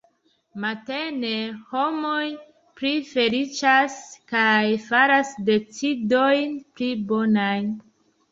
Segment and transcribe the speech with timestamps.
[0.61, 1.33] Matene,
[1.73, 2.23] homoj
[2.79, 3.99] pli feliĉas
[4.33, 7.69] kaj faras decidojn pli bonajn.